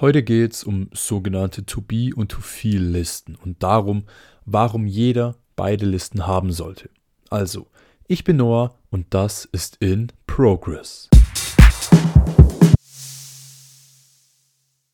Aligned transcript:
Heute 0.00 0.22
geht 0.22 0.52
es 0.52 0.62
um 0.62 0.88
sogenannte 0.92 1.66
To-Be- 1.66 2.14
und 2.14 2.30
To-Feel-Listen 2.30 3.34
und 3.34 3.64
darum, 3.64 4.04
warum 4.44 4.86
jeder 4.86 5.34
beide 5.56 5.86
Listen 5.86 6.24
haben 6.24 6.52
sollte. 6.52 6.88
Also, 7.30 7.66
ich 8.06 8.22
bin 8.22 8.36
Noah 8.36 8.78
und 8.90 9.06
das 9.10 9.44
ist 9.44 9.78
in 9.80 10.12
Progress. 10.24 11.08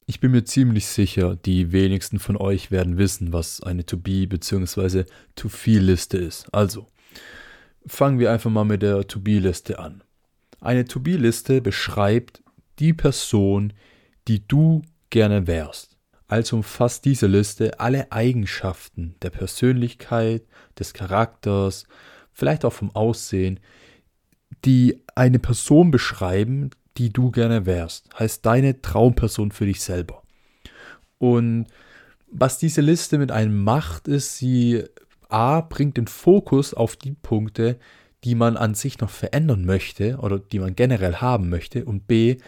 Ich 0.06 0.20
bin 0.20 0.30
mir 0.30 0.44
ziemlich 0.44 0.86
sicher, 0.86 1.36
die 1.36 1.70
wenigsten 1.70 2.18
von 2.18 2.38
euch 2.38 2.70
werden 2.70 2.96
wissen, 2.96 3.30
was 3.30 3.62
eine 3.62 3.84
To-Be- 3.84 4.26
bzw. 4.26 5.04
To-Feel-Liste 5.36 6.16
ist. 6.16 6.46
Also, 6.54 6.86
fangen 7.86 8.18
wir 8.18 8.32
einfach 8.32 8.50
mal 8.50 8.64
mit 8.64 8.80
der 8.80 9.06
To-Be-Liste 9.06 9.78
an. 9.78 10.02
Eine 10.60 10.86
To-Be-Liste 10.86 11.60
beschreibt 11.60 12.42
die 12.78 12.94
Person, 12.94 13.74
die 14.28 14.48
du 14.48 14.80
gerne 15.14 15.46
wärst. 15.46 15.96
Also 16.26 16.56
umfasst 16.56 17.04
diese 17.04 17.28
Liste 17.28 17.78
alle 17.78 18.10
Eigenschaften 18.10 19.14
der 19.22 19.30
Persönlichkeit, 19.30 20.42
des 20.76 20.92
Charakters, 20.92 21.86
vielleicht 22.32 22.64
auch 22.64 22.72
vom 22.72 22.90
Aussehen, 22.96 23.60
die 24.64 25.04
eine 25.14 25.38
Person 25.38 25.92
beschreiben, 25.92 26.70
die 26.96 27.12
du 27.12 27.30
gerne 27.30 27.64
wärst. 27.64 28.08
Heißt 28.18 28.44
deine 28.44 28.82
Traumperson 28.82 29.52
für 29.52 29.66
dich 29.66 29.82
selber. 29.82 30.24
Und 31.18 31.66
was 32.26 32.58
diese 32.58 32.80
Liste 32.80 33.16
mit 33.18 33.30
einem 33.30 33.62
macht, 33.62 34.08
ist, 34.08 34.36
sie 34.38 34.82
A 35.28 35.60
bringt 35.60 35.96
den 35.96 36.08
Fokus 36.08 36.74
auf 36.74 36.96
die 36.96 37.12
Punkte, 37.12 37.78
die 38.24 38.34
man 38.34 38.56
an 38.56 38.74
sich 38.74 38.98
noch 38.98 39.10
verändern 39.10 39.64
möchte 39.64 40.16
oder 40.16 40.40
die 40.40 40.58
man 40.58 40.74
generell 40.74 41.16
haben 41.16 41.50
möchte 41.50 41.84
und 41.84 42.08
B 42.08 42.38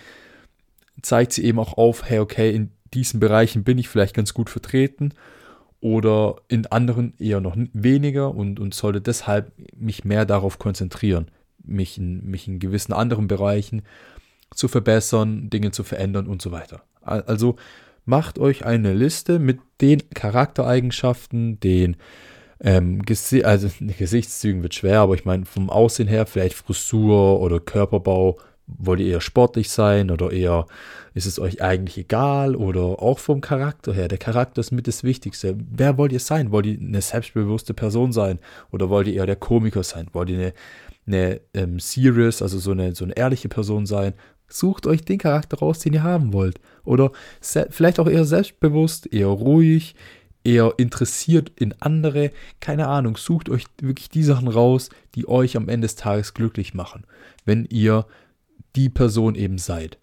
zeigt 1.03 1.33
sie 1.33 1.45
eben 1.45 1.59
auch 1.59 1.77
auf, 1.77 2.09
hey, 2.09 2.19
okay, 2.19 2.55
in 2.55 2.71
diesen 2.95 3.21
Bereichen 3.21 3.65
bin 3.65 3.79
ich 3.79 3.89
vielleicht 3.89 4.15
ganz 4.15 4.35
gut 4.35 4.51
vertreten 4.51 5.13
oder 5.81 6.37
in 6.49 6.67
anderen 6.67 7.15
eher 7.19 7.41
noch 7.41 7.57
weniger 7.73 8.35
und, 8.35 8.59
und 8.59 8.75
sollte 8.75 9.01
deshalb 9.01 9.53
mich 9.77 10.05
mehr 10.05 10.25
darauf 10.25 10.59
konzentrieren, 10.59 11.29
mich 11.63 11.99
in, 11.99 12.25
mich 12.25 12.49
in 12.49 12.59
gewissen 12.59 12.93
anderen 12.93 13.29
Bereichen 13.29 13.83
zu 14.55 14.69
verbessern, 14.69 15.51
Dinge 15.51 15.73
zu 15.73 15.85
verändern 15.85 16.27
und 16.27 16.41
so 16.41 16.53
weiter. 16.53 16.83
Also 17.03 17.57
macht 18.05 18.39
euch 18.39 18.65
eine 18.65 18.95
Liste 18.95 19.39
mit 19.39 19.59
den 19.81 20.09
Charaktereigenschaften, 20.11 21.61
den 21.61 21.97
ähm, 22.61 23.03
Gesi 23.03 23.43
also 23.45 23.69
Gesichtszügen 23.81 24.63
wird 24.63 24.75
schwer, 24.75 25.01
aber 25.01 25.15
ich 25.15 25.25
meine 25.25 25.45
vom 25.45 25.69
Aussehen 25.69 26.09
her 26.09 26.27
vielleicht 26.27 26.55
Frisur 26.55 27.41
oder 27.41 27.61
Körperbau. 27.61 28.39
Wollt 28.67 29.01
ihr 29.01 29.07
eher 29.07 29.21
sportlich 29.21 29.71
sein 29.71 30.11
oder 30.11 30.33
eher 30.33 30.67
ist 31.15 31.27
es 31.27 31.39
euch 31.39 31.63
eigentlich 31.63 31.99
egal 31.99 32.57
oder 32.57 33.01
auch 33.01 33.19
vom 33.19 33.41
Charakter 33.41 33.95
her? 33.95 34.09
Der 34.09 34.19
Charakter 34.19 34.61
ist 34.61 34.73
mit 34.73 34.89
das 34.89 35.05
Wichtigste. 35.05 35.57
Wer 35.71 35.97
wollt 35.99 36.13
ihr 36.13 36.21
sein? 36.21 36.51
Wollt 36.51 36.67
ihr 36.67 36.79
eine 36.79 37.01
selbstbewusste 37.01 37.75
Person 37.75 38.13
sein 38.13 38.41
oder 38.73 38.91
wollt 38.91 39.07
ihr 39.07 39.15
eher 39.15 39.27
der 39.27 39.37
Komiker 39.37 39.83
sein? 39.83 40.09
Wollt 40.13 40.31
ihr 40.31 40.39
eine, 40.39 40.53
eine 41.07 41.41
ähm, 41.55 41.79
serious, 41.79 42.43
also 42.43 42.59
so 42.59 42.73
eine, 42.73 42.95
so 42.95 43.05
eine 43.05 43.17
ehrliche 43.17 43.49
Person 43.49 43.87
sein? 43.87 44.15
Sucht 44.49 44.87
euch 44.87 45.05
den 45.05 45.19
Charakter 45.19 45.59
raus, 45.59 45.79
den 45.79 45.95
ihr 45.95 46.03
haben 46.03 46.33
wollt. 46.33 46.61
Oder 46.85 47.13
vielleicht 47.41 48.01
auch 48.01 48.09
eher 48.09 48.25
selbstbewusst, 48.25 49.13
eher 49.13 49.29
ruhig, 49.29 49.95
eher 50.47 50.75
interessiert 50.77 51.51
in 51.57 51.75
andere, 51.81 52.31
keine 52.61 52.87
Ahnung, 52.87 53.17
sucht 53.17 53.49
euch 53.49 53.65
wirklich 53.81 54.09
die 54.09 54.23
Sachen 54.23 54.49
raus, 54.49 54.91
die 55.15 55.29
euch 55.29 55.57
am 55.57 55.69
Ende 55.69 55.87
des 55.87 55.97
Tages 55.97 56.35
glücklich 56.35 56.73
machen, 56.73 57.05
wenn 57.45 57.65
ihr 57.65 58.07
die 58.75 58.89
Person 58.89 59.35
eben 59.35 59.59
seid. 59.59 59.99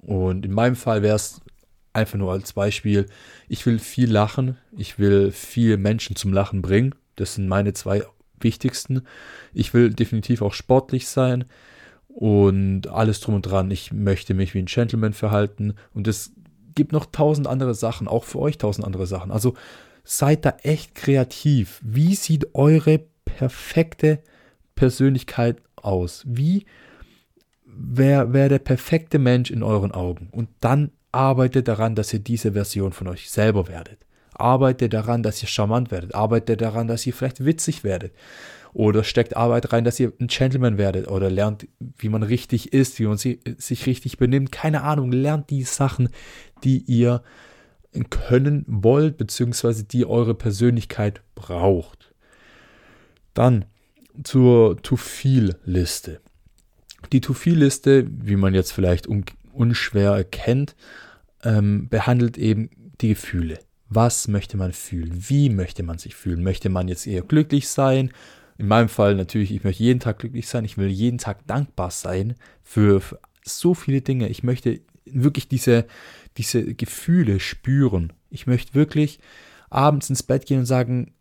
Und 0.00 0.44
in 0.44 0.52
meinem 0.52 0.76
Fall 0.76 1.02
wäre 1.02 1.16
es 1.16 1.40
einfach 1.92 2.18
nur 2.18 2.32
als 2.32 2.52
Beispiel, 2.52 3.06
ich 3.48 3.64
will 3.66 3.78
viel 3.78 4.10
lachen, 4.10 4.58
ich 4.76 4.98
will 4.98 5.30
viel 5.30 5.76
Menschen 5.76 6.16
zum 6.16 6.32
Lachen 6.32 6.60
bringen, 6.60 6.94
das 7.16 7.34
sind 7.34 7.48
meine 7.48 7.72
zwei 7.72 8.02
wichtigsten. 8.40 9.02
Ich 9.52 9.74
will 9.74 9.90
definitiv 9.90 10.42
auch 10.42 10.52
sportlich 10.52 11.08
sein 11.08 11.44
und 12.08 12.88
alles 12.88 13.20
drum 13.20 13.36
und 13.36 13.42
dran. 13.42 13.70
Ich 13.70 13.92
möchte 13.92 14.34
mich 14.34 14.54
wie 14.54 14.60
ein 14.60 14.66
Gentleman 14.66 15.12
verhalten 15.12 15.74
und 15.94 16.06
es 16.06 16.32
gibt 16.74 16.92
noch 16.92 17.06
tausend 17.06 17.46
andere 17.46 17.74
Sachen, 17.74 18.08
auch 18.08 18.24
für 18.24 18.40
euch 18.40 18.58
tausend 18.58 18.84
andere 18.84 19.06
Sachen. 19.06 19.30
Also 19.30 19.54
seid 20.04 20.44
da 20.44 20.56
echt 20.62 20.94
kreativ. 20.94 21.80
Wie 21.82 22.14
sieht 22.14 22.54
eure 22.54 23.00
perfekte 23.24 24.20
Persönlichkeit 24.74 25.62
aus? 25.76 26.24
Wie 26.26 26.66
wäre 27.76 28.32
wär 28.32 28.48
der 28.48 28.58
perfekte 28.58 29.18
Mensch 29.18 29.50
in 29.50 29.62
euren 29.62 29.92
Augen? 29.92 30.28
Und 30.32 30.48
dann 30.60 30.90
arbeitet 31.12 31.68
daran, 31.68 31.94
dass 31.94 32.12
ihr 32.12 32.20
diese 32.20 32.52
Version 32.52 32.92
von 32.92 33.08
euch 33.08 33.30
selber 33.30 33.68
werdet. 33.68 33.98
Arbeitet 34.32 34.92
daran, 34.92 35.22
dass 35.22 35.42
ihr 35.42 35.48
charmant 35.48 35.90
werdet. 35.90 36.14
Arbeitet 36.14 36.60
daran, 36.60 36.88
dass 36.88 37.06
ihr 37.06 37.12
vielleicht 37.12 37.44
witzig 37.44 37.84
werdet. 37.84 38.12
Oder 38.72 39.04
steckt 39.04 39.36
Arbeit 39.36 39.72
rein, 39.72 39.84
dass 39.84 40.00
ihr 40.00 40.12
ein 40.18 40.26
Gentleman 40.26 40.76
werdet. 40.76 41.06
Oder 41.06 41.30
lernt, 41.30 41.68
wie 41.98 42.08
man 42.08 42.24
richtig 42.24 42.72
ist, 42.72 42.98
wie 42.98 43.06
man 43.06 43.16
sich 43.16 43.86
richtig 43.86 44.18
benimmt. 44.18 44.50
Keine 44.50 44.82
Ahnung. 44.82 45.12
Lernt 45.12 45.50
die 45.50 45.62
Sachen, 45.62 46.08
die 46.64 46.78
ihr 46.78 47.22
können 48.10 48.64
wollt, 48.66 49.16
beziehungsweise 49.16 49.84
die 49.84 50.04
eure 50.04 50.34
Persönlichkeit 50.34 51.22
braucht. 51.36 52.12
Dann 53.34 53.66
zur 54.24 54.82
To-Feel-Liste. 54.82 56.20
Die 57.14 57.20
To-Feel-Liste, 57.20 58.08
wie 58.10 58.34
man 58.34 58.54
jetzt 58.54 58.72
vielleicht 58.72 59.06
un 59.06 59.24
unschwer 59.52 60.10
erkennt, 60.16 60.74
ähm, 61.44 61.88
behandelt 61.88 62.36
eben 62.36 62.70
die 63.00 63.10
Gefühle. 63.10 63.60
Was 63.88 64.26
möchte 64.26 64.56
man 64.56 64.72
fühlen? 64.72 65.12
Wie 65.28 65.48
möchte 65.48 65.84
man 65.84 65.98
sich 65.98 66.16
fühlen? 66.16 66.42
Möchte 66.42 66.70
man 66.70 66.88
jetzt 66.88 67.06
eher 67.06 67.22
glücklich 67.22 67.68
sein? 67.68 68.10
In 68.58 68.66
meinem 68.66 68.88
Fall 68.88 69.14
natürlich, 69.14 69.52
ich 69.52 69.62
möchte 69.62 69.84
jeden 69.84 70.00
Tag 70.00 70.18
glücklich 70.18 70.48
sein. 70.48 70.64
Ich 70.64 70.76
will 70.76 70.88
jeden 70.88 71.18
Tag 71.18 71.46
dankbar 71.46 71.92
sein 71.92 72.34
für, 72.64 73.00
für 73.00 73.20
so 73.44 73.74
viele 73.74 74.00
Dinge. 74.00 74.28
Ich 74.28 74.42
möchte 74.42 74.80
wirklich 75.04 75.46
diese, 75.46 75.86
diese 76.36 76.74
Gefühle 76.74 77.38
spüren. 77.38 78.12
Ich 78.28 78.48
möchte 78.48 78.74
wirklich 78.74 79.20
abends 79.70 80.10
ins 80.10 80.24
Bett 80.24 80.46
gehen 80.46 80.58
und 80.58 80.66
sagen, 80.66 81.13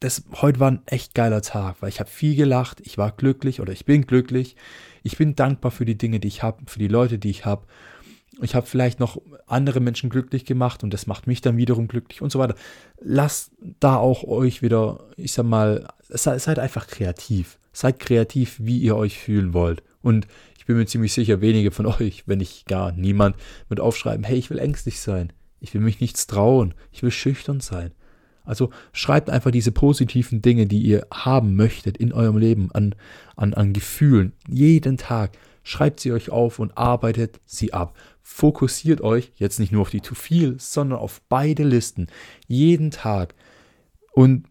das 0.00 0.24
heute 0.40 0.60
war 0.60 0.70
ein 0.70 0.82
echt 0.86 1.14
geiler 1.14 1.42
Tag, 1.42 1.76
weil 1.80 1.88
ich 1.88 2.00
habe 2.00 2.10
viel 2.10 2.36
gelacht, 2.36 2.80
ich 2.84 2.98
war 2.98 3.12
glücklich 3.12 3.60
oder 3.60 3.72
ich 3.72 3.84
bin 3.84 4.06
glücklich. 4.06 4.56
Ich 5.02 5.16
bin 5.16 5.34
dankbar 5.34 5.70
für 5.70 5.84
die 5.84 5.98
Dinge, 5.98 6.20
die 6.20 6.28
ich 6.28 6.42
habe, 6.42 6.62
für 6.66 6.78
die 6.78 6.88
Leute, 6.88 7.18
die 7.18 7.30
ich 7.30 7.44
habe 7.44 7.66
ich 8.40 8.54
habe 8.54 8.66
vielleicht 8.66 9.00
noch 9.00 9.20
andere 9.46 9.80
Menschen 9.80 10.10
glücklich 10.10 10.44
gemacht 10.44 10.82
und 10.82 10.94
das 10.94 11.06
macht 11.06 11.26
mich 11.26 11.40
dann 11.40 11.56
wiederum 11.56 11.88
glücklich 11.88 12.22
und 12.22 12.30
so 12.30 12.38
weiter. 12.38 12.54
Lasst 13.00 13.52
da 13.80 13.96
auch 13.96 14.24
euch 14.24 14.62
wieder, 14.62 15.08
ich 15.16 15.32
sag 15.32 15.44
mal, 15.44 15.88
seid 16.08 16.58
einfach 16.58 16.86
kreativ. 16.86 17.58
Seid 17.72 17.98
kreativ, 17.98 18.56
wie 18.60 18.78
ihr 18.78 18.96
euch 18.96 19.18
fühlen 19.18 19.54
wollt. 19.54 19.82
Und 20.02 20.26
ich 20.56 20.66
bin 20.66 20.76
mir 20.76 20.86
ziemlich 20.86 21.12
sicher, 21.12 21.40
wenige 21.40 21.70
von 21.70 21.86
euch, 22.00 22.24
wenn 22.26 22.38
nicht 22.38 22.66
gar 22.66 22.92
niemand, 22.92 23.36
wird 23.68 23.80
aufschreiben, 23.80 24.24
hey, 24.24 24.38
ich 24.38 24.50
will 24.50 24.58
ängstlich 24.58 25.00
sein. 25.00 25.32
Ich 25.60 25.74
will 25.74 25.80
mich 25.80 26.00
nichts 26.00 26.26
trauen. 26.26 26.74
Ich 26.92 27.02
will 27.02 27.10
schüchtern 27.10 27.60
sein. 27.60 27.92
Also 28.48 28.70
schreibt 28.92 29.28
einfach 29.28 29.50
diese 29.50 29.72
positiven 29.72 30.40
Dinge, 30.40 30.66
die 30.66 30.80
ihr 30.80 31.06
haben 31.12 31.54
möchtet 31.54 31.98
in 31.98 32.14
eurem 32.14 32.38
Leben 32.38 32.70
an, 32.72 32.94
an, 33.36 33.52
an 33.52 33.74
Gefühlen, 33.74 34.32
jeden 34.48 34.96
Tag. 34.96 35.32
Schreibt 35.62 36.00
sie 36.00 36.12
euch 36.12 36.30
auf 36.30 36.58
und 36.58 36.78
arbeitet 36.78 37.40
sie 37.44 37.74
ab. 37.74 37.94
Fokussiert 38.22 39.02
euch 39.02 39.32
jetzt 39.36 39.60
nicht 39.60 39.70
nur 39.70 39.82
auf 39.82 39.90
die 39.90 40.00
zu 40.00 40.14
viel, 40.14 40.56
sondern 40.58 40.98
auf 40.98 41.20
beide 41.28 41.62
Listen. 41.62 42.06
Jeden 42.46 42.90
Tag. 42.90 43.34
Und 44.12 44.46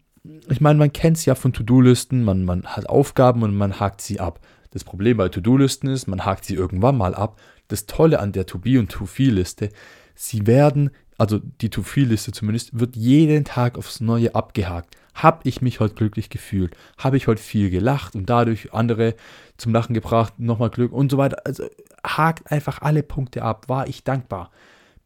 ich 0.48 0.60
meine, 0.60 0.78
man 0.78 0.92
kennt 0.92 1.16
es 1.16 1.24
ja 1.24 1.34
von 1.34 1.52
To-Do-Listen, 1.52 2.22
man, 2.22 2.44
man 2.44 2.66
hat 2.66 2.88
Aufgaben 2.88 3.42
und 3.42 3.56
man 3.56 3.80
hakt 3.80 4.00
sie 4.00 4.20
ab. 4.20 4.40
Das 4.70 4.84
Problem 4.84 5.16
bei 5.16 5.28
To-Do-Listen 5.28 5.88
ist, 5.88 6.06
man 6.06 6.24
hakt 6.24 6.44
sie 6.44 6.54
irgendwann 6.54 6.96
mal 6.96 7.16
ab. 7.16 7.40
Das 7.66 7.86
Tolle 7.86 8.20
an 8.20 8.30
der 8.30 8.46
To-Be- 8.46 8.78
und 8.78 8.90
To-Feel-Liste, 8.92 9.70
sie 10.14 10.46
werden, 10.46 10.90
also 11.18 11.40
die 11.60 11.68
To-Feel-Liste 11.68 12.30
zumindest, 12.32 12.78
wird 12.78 12.96
jeden 12.96 13.44
Tag 13.44 13.76
aufs 13.76 14.00
Neue 14.00 14.34
abgehakt. 14.34 14.96
Habe 15.14 15.40
ich 15.48 15.60
mich 15.60 15.80
heute 15.80 15.96
glücklich 15.96 16.30
gefühlt? 16.30 16.76
Habe 16.96 17.16
ich 17.16 17.26
heute 17.26 17.42
viel 17.42 17.70
gelacht 17.70 18.14
und 18.14 18.30
dadurch 18.30 18.72
andere 18.72 19.16
zum 19.56 19.72
Lachen 19.72 19.94
gebracht, 19.94 20.38
nochmal 20.38 20.70
Glück 20.70 20.92
und 20.92 21.10
so 21.10 21.18
weiter? 21.18 21.44
Also 21.44 21.64
hakt 22.06 22.52
einfach 22.52 22.82
alle 22.82 23.02
Punkte 23.02 23.42
ab. 23.42 23.68
War 23.68 23.88
ich 23.88 24.04
dankbar? 24.04 24.52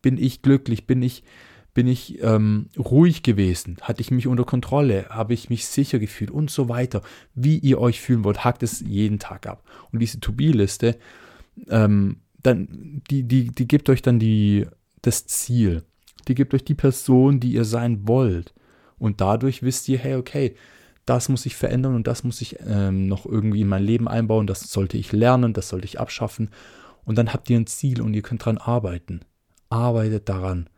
Bin 0.02 0.18
ich 0.18 0.42
glücklich? 0.42 0.86
Bin 0.86 1.00
ich, 1.00 1.24
bin 1.72 1.86
ich 1.86 2.22
ähm, 2.22 2.68
ruhig 2.76 3.22
gewesen? 3.22 3.78
Hatte 3.80 4.02
ich 4.02 4.10
mich 4.10 4.26
unter 4.26 4.44
Kontrolle? 4.44 5.06
Habe 5.08 5.32
ich 5.32 5.48
mich 5.48 5.66
sicher 5.66 5.98
gefühlt? 5.98 6.30
Und 6.30 6.50
so 6.50 6.68
weiter. 6.68 7.00
Wie 7.34 7.56
ihr 7.56 7.80
euch 7.80 8.02
fühlen 8.02 8.22
wollt, 8.22 8.44
hakt 8.44 8.62
es 8.62 8.80
jeden 8.80 9.18
Tag 9.18 9.46
ab. 9.46 9.64
Und 9.92 10.00
diese 10.00 10.20
To-Be-Liste, 10.20 10.98
ähm, 11.70 12.18
dann, 12.42 13.00
die, 13.10 13.22
die, 13.22 13.46
die 13.46 13.66
gibt 13.66 13.88
euch 13.88 14.02
dann 14.02 14.18
die, 14.18 14.66
das 15.00 15.26
Ziel. 15.26 15.84
Die 16.28 16.34
gibt 16.34 16.54
euch 16.54 16.64
die 16.64 16.74
Person, 16.74 17.40
die 17.40 17.52
ihr 17.52 17.64
sein 17.64 18.06
wollt. 18.06 18.54
Und 18.98 19.20
dadurch 19.20 19.62
wisst 19.62 19.88
ihr, 19.88 19.98
hey, 19.98 20.14
okay, 20.14 20.54
das 21.06 21.28
muss 21.28 21.46
ich 21.46 21.56
verändern 21.56 21.94
und 21.94 22.06
das 22.06 22.22
muss 22.22 22.40
ich 22.40 22.58
ähm, 22.64 23.08
noch 23.08 23.26
irgendwie 23.26 23.62
in 23.62 23.68
mein 23.68 23.82
Leben 23.82 24.06
einbauen, 24.06 24.46
das 24.46 24.60
sollte 24.60 24.96
ich 24.96 25.12
lernen, 25.12 25.52
das 25.52 25.68
sollte 25.68 25.86
ich 25.86 25.98
abschaffen. 25.98 26.50
Und 27.04 27.18
dann 27.18 27.32
habt 27.32 27.50
ihr 27.50 27.56
ein 27.56 27.66
Ziel 27.66 28.00
und 28.00 28.14
ihr 28.14 28.22
könnt 28.22 28.44
dran 28.44 28.58
arbeiten. 28.58 29.20
Arbeitet 29.68 30.28
daran. 30.28 30.68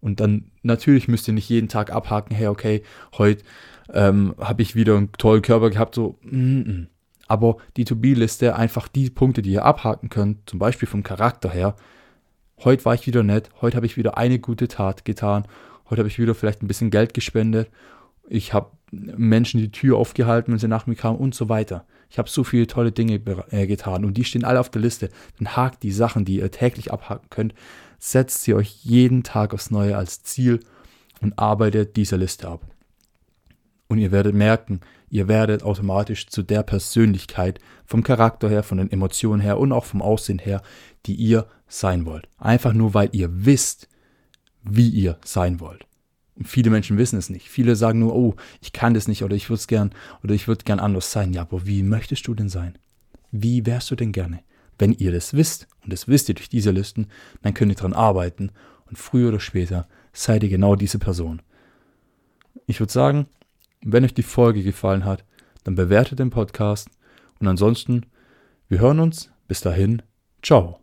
Und 0.00 0.20
dann 0.20 0.50
natürlich 0.62 1.08
müsst 1.08 1.28
ihr 1.28 1.34
nicht 1.34 1.48
jeden 1.48 1.68
Tag 1.68 1.92
abhaken, 1.92 2.34
hey, 2.34 2.48
okay, 2.48 2.82
heute 3.16 3.44
ähm, 3.92 4.34
habe 4.38 4.62
ich 4.62 4.74
wieder 4.74 4.96
einen 4.96 5.12
tollen 5.12 5.42
Körper 5.42 5.70
gehabt, 5.70 5.94
so. 5.94 6.18
Mm 6.22 6.60
-mm. 6.60 6.86
Aber 7.26 7.58
die 7.76 7.84
To-Be-Liste, 7.84 8.56
einfach 8.56 8.88
die 8.88 9.10
Punkte, 9.10 9.42
die 9.42 9.52
ihr 9.52 9.64
abhaken 9.64 10.08
könnt, 10.08 10.48
zum 10.48 10.58
Beispiel 10.58 10.88
vom 10.88 11.02
Charakter 11.02 11.50
her. 11.50 11.76
Heute 12.64 12.84
war 12.84 12.94
ich 12.94 13.06
wieder 13.06 13.22
nett, 13.22 13.50
heute 13.60 13.76
habe 13.76 13.86
ich 13.86 13.96
wieder 13.96 14.18
eine 14.18 14.38
gute 14.38 14.66
Tat 14.66 15.04
getan, 15.04 15.46
heute 15.88 16.00
habe 16.00 16.08
ich 16.08 16.18
wieder 16.18 16.34
vielleicht 16.34 16.62
ein 16.62 16.66
bisschen 16.68 16.90
Geld 16.90 17.14
gespendet, 17.14 17.70
ich 18.28 18.52
habe 18.52 18.70
Menschen 18.90 19.60
die 19.60 19.70
Tür 19.70 19.96
aufgehalten, 19.96 20.52
wenn 20.52 20.58
sie 20.58 20.68
nach 20.68 20.86
mir 20.86 20.94
kamen 20.94 21.18
und 21.18 21.34
so 21.34 21.48
weiter. 21.48 21.84
Ich 22.10 22.18
habe 22.18 22.28
so 22.28 22.42
viele 22.42 22.66
tolle 22.66 22.90
Dinge 22.90 23.20
äh, 23.50 23.66
getan 23.66 24.04
und 24.04 24.16
die 24.16 24.24
stehen 24.24 24.44
alle 24.44 24.60
auf 24.60 24.70
der 24.70 24.80
Liste. 24.80 25.10
Dann 25.38 25.56
hakt 25.56 25.82
die 25.82 25.92
Sachen, 25.92 26.24
die 26.24 26.36
ihr 26.36 26.50
täglich 26.50 26.90
abhaken 26.92 27.28
könnt, 27.30 27.54
setzt 27.98 28.42
sie 28.42 28.54
euch 28.54 28.78
jeden 28.82 29.22
Tag 29.22 29.52
aufs 29.52 29.70
Neue 29.70 29.96
als 29.96 30.22
Ziel 30.22 30.60
und 31.20 31.38
arbeitet 31.38 31.96
diese 31.96 32.16
Liste 32.16 32.48
ab. 32.48 32.62
Und 33.88 33.98
ihr 33.98 34.12
werdet 34.12 34.34
merken, 34.34 34.80
ihr 35.08 35.28
werdet 35.28 35.62
automatisch 35.62 36.26
zu 36.28 36.42
der 36.42 36.62
Persönlichkeit 36.62 37.58
vom 37.86 38.02
Charakter 38.02 38.48
her, 38.48 38.62
von 38.62 38.78
den 38.78 38.90
Emotionen 38.90 39.40
her 39.40 39.58
und 39.58 39.72
auch 39.72 39.86
vom 39.86 40.02
Aussehen 40.02 40.38
her, 40.38 40.62
die 41.06 41.14
ihr 41.14 41.46
sein 41.66 42.04
wollt. 42.04 42.28
Einfach 42.36 42.74
nur, 42.74 42.92
weil 42.92 43.08
ihr 43.12 43.46
wisst, 43.46 43.88
wie 44.62 44.90
ihr 44.90 45.18
sein 45.24 45.60
wollt. 45.60 45.86
Und 46.36 46.46
viele 46.46 46.70
Menschen 46.70 46.98
wissen 46.98 47.18
es 47.18 47.30
nicht. 47.30 47.48
Viele 47.48 47.76
sagen 47.76 47.98
nur, 47.98 48.14
oh, 48.14 48.36
ich 48.60 48.72
kann 48.72 48.94
das 48.94 49.08
nicht 49.08 49.24
oder 49.24 49.34
ich 49.34 49.48
würde 49.48 49.60
es 49.60 49.66
gern 49.66 49.90
oder 50.22 50.34
ich 50.34 50.46
würde 50.46 50.64
gern 50.64 50.80
anders 50.80 51.10
sein. 51.10 51.32
Ja, 51.32 51.42
aber 51.42 51.66
wie 51.66 51.82
möchtest 51.82 52.26
du 52.26 52.34
denn 52.34 52.48
sein? 52.48 52.78
Wie 53.32 53.66
wärst 53.66 53.90
du 53.90 53.96
denn 53.96 54.12
gerne? 54.12 54.40
Wenn 54.78 54.92
ihr 54.92 55.10
das 55.10 55.34
wisst, 55.34 55.66
und 55.82 55.92
das 55.92 56.06
wisst 56.06 56.28
ihr 56.28 56.34
durch 56.34 56.48
diese 56.48 56.70
Listen, 56.70 57.08
dann 57.42 57.54
könnt 57.54 57.72
ihr 57.72 57.76
daran 57.76 57.92
arbeiten 57.92 58.52
und 58.86 58.98
früher 58.98 59.28
oder 59.28 59.40
später 59.40 59.88
seid 60.12 60.42
ihr 60.42 60.48
genau 60.48 60.76
diese 60.76 60.98
Person. 60.98 61.42
Ich 62.66 62.78
würde 62.78 62.92
sagen, 62.92 63.26
wenn 63.84 64.04
euch 64.04 64.14
die 64.14 64.22
Folge 64.22 64.62
gefallen 64.62 65.04
hat, 65.04 65.24
dann 65.64 65.74
bewertet 65.74 66.18
den 66.18 66.30
Podcast 66.30 66.88
und 67.40 67.46
ansonsten, 67.46 68.06
wir 68.68 68.80
hören 68.80 69.00
uns. 69.00 69.30
Bis 69.46 69.60
dahin, 69.60 70.02
ciao. 70.42 70.78